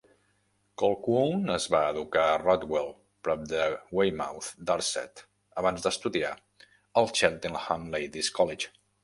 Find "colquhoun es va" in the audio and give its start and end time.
0.81-1.81